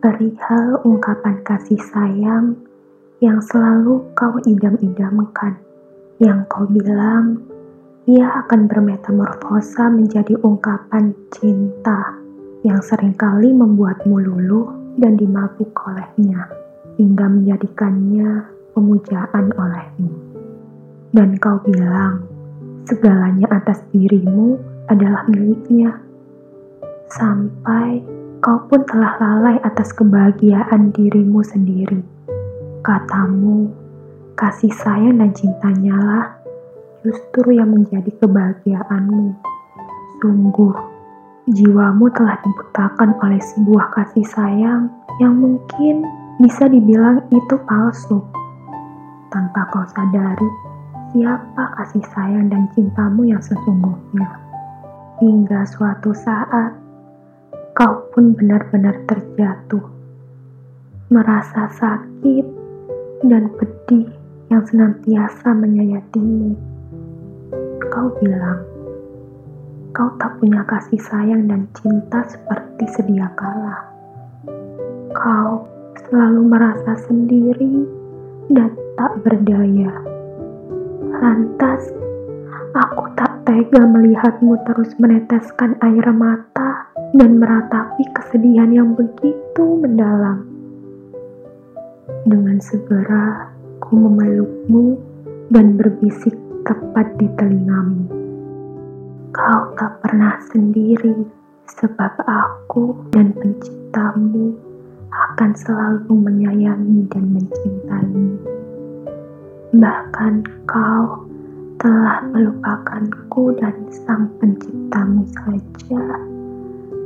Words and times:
perihal 0.00 0.84
ungkapan 0.84 1.40
kasih 1.40 1.80
sayang 1.80 2.56
yang 3.24 3.40
selalu 3.40 4.04
kau 4.12 4.36
idam-idamkan, 4.44 5.56
yang 6.20 6.44
kau 6.52 6.68
bilang 6.68 7.40
ia 8.04 8.28
akan 8.44 8.68
bermetamorfosa 8.68 9.88
menjadi 9.88 10.36
ungkapan 10.44 11.16
cinta 11.32 12.14
yang 12.62 12.78
sering 12.84 13.16
kali 13.16 13.50
membuatmu 13.50 14.20
luluh 14.20 14.68
dan 15.00 15.16
dimabuk 15.16 15.72
olehnya, 15.88 16.46
hingga 17.00 17.26
menjadikannya 17.26 18.46
pemujaan 18.76 19.50
olehmu. 19.56 20.12
Dan 21.10 21.40
kau 21.40 21.56
bilang, 21.64 22.20
segalanya 22.84 23.48
atas 23.48 23.80
dirimu 23.90 24.60
adalah 24.92 25.24
miliknya. 25.26 25.98
Sampai 27.06 28.02
kau 28.46 28.62
pun 28.70 28.86
telah 28.86 29.18
lalai 29.18 29.58
atas 29.66 29.90
kebahagiaan 29.90 30.94
dirimu 30.94 31.42
sendiri 31.42 31.98
Katamu, 32.86 33.66
kasih 34.38 34.70
sayang 34.70 35.18
dan 35.18 35.34
cintanya 35.34 35.98
lah 35.98 36.26
justru 37.02 37.58
yang 37.58 37.74
menjadi 37.74 38.14
kebahagiaanmu. 38.22 39.34
Sungguh, 40.22 40.78
jiwamu 41.50 42.06
telah 42.14 42.38
dibutakan 42.46 43.18
oleh 43.26 43.42
sebuah 43.42 43.90
kasih 43.90 44.22
sayang 44.22 44.86
yang 45.18 45.34
mungkin 45.34 46.06
bisa 46.38 46.70
dibilang 46.70 47.26
itu 47.34 47.58
palsu. 47.66 48.22
Tanpa 49.34 49.66
kau 49.74 49.82
sadari, 49.90 50.50
siapa 51.10 51.74
kasih 51.82 52.06
sayang 52.14 52.46
dan 52.46 52.70
cintamu 52.70 53.26
yang 53.26 53.42
sesungguhnya. 53.42 54.30
Hingga 55.18 55.66
suatu 55.66 56.14
saat, 56.14 56.85
kau 57.76 58.08
pun 58.08 58.32
benar-benar 58.32 59.04
terjatuh. 59.04 59.84
Merasa 61.12 61.68
sakit 61.76 62.46
dan 63.28 63.52
pedih 63.52 64.08
yang 64.48 64.64
senantiasa 64.64 65.52
menyayatimu. 65.52 66.56
Kau 67.92 68.08
bilang, 68.16 68.64
kau 69.92 70.08
tak 70.16 70.40
punya 70.40 70.64
kasih 70.64 70.96
sayang 71.04 71.52
dan 71.52 71.68
cinta 71.76 72.24
seperti 72.24 72.88
sedia 72.96 73.28
kala. 73.36 73.92
Kau 75.12 75.68
selalu 76.08 76.48
merasa 76.48 76.96
sendiri 77.04 77.84
dan 78.56 78.72
tak 78.96 79.20
berdaya. 79.20 79.92
Lantas, 81.12 81.92
aku 82.72 83.04
tak 83.20 83.44
tega 83.44 83.84
melihatmu 83.84 84.64
terus 84.64 84.96
meneteskan 84.96 85.76
air 85.84 86.08
mata 86.08 86.65
dan 87.14 87.38
meratapi 87.38 88.02
kesedihan 88.10 88.72
yang 88.74 88.90
begitu 88.98 89.64
mendalam. 89.78 90.42
Dengan 92.26 92.58
segera 92.58 93.54
ku 93.78 93.94
memelukmu 93.94 94.98
dan 95.54 95.78
berbisik 95.78 96.34
tepat 96.66 97.14
di 97.22 97.30
telingamu. 97.38 98.10
Kau 99.30 99.70
tak 99.78 100.02
pernah 100.02 100.40
sendiri, 100.50 101.22
sebab 101.70 102.18
aku 102.26 102.98
dan 103.14 103.30
penciptamu 103.36 104.56
akan 105.12 105.50
selalu 105.54 106.10
menyayangi 106.10 107.06
dan 107.12 107.24
mencintaimu. 107.30 108.34
Bahkan 109.76 110.34
kau 110.66 111.28
telah 111.76 112.24
melupakanku 112.32 113.54
dan 113.60 113.76
sang 113.92 114.32
penciptamu 114.40 115.22
saja. 115.30 116.35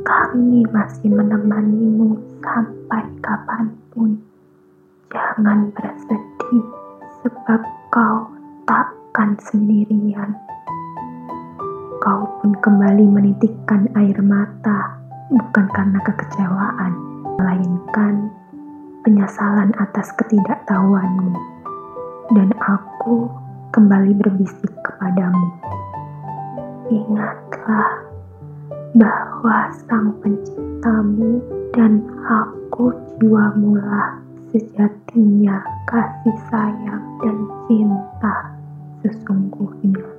Kami 0.00 0.64
masih 0.72 1.12
menemanimu 1.12 2.16
sampai 2.40 3.04
kapan 3.20 3.68
pun. 3.92 4.16
Jangan 5.12 5.68
bersedih, 5.76 6.64
sebab 7.20 7.60
kau 7.92 8.32
takkan 8.64 9.36
sendirian. 9.44 10.32
Kau 12.00 12.24
pun 12.40 12.56
kembali 12.64 13.04
menitikkan 13.12 13.92
air 13.92 14.16
mata, 14.24 14.96
bukan 15.28 15.68
karena 15.76 16.00
kekecewaan, 16.00 16.92
melainkan 17.36 18.32
penyesalan 19.04 19.76
atas 19.76 20.08
ketidaktahuanmu. 20.16 21.36
Dan 22.32 22.56
aku 22.56 23.28
kembali 23.76 24.16
berbisik 24.16 24.72
kepadamu. 24.80 25.52
Ingatlah 26.88 28.09
bahwa 28.94 29.70
sang 29.86 30.10
penciptamu 30.18 31.38
dan 31.70 32.02
aku 32.26 32.90
jiwa 33.18 33.54
mula 33.54 34.18
sejatinya 34.50 35.62
kasih 35.86 36.38
sayang 36.50 37.04
dan 37.22 37.38
cinta 37.70 38.36
sesungguhnya. 39.06 40.09